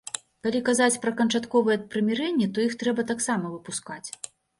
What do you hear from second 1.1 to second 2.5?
канчатковае прымірэнне,